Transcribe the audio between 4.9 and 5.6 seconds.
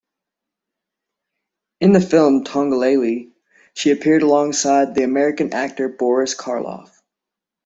the American